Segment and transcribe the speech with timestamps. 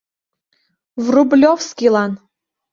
[1.05, 2.11] ВРУБЛЁВСКИЙЛАН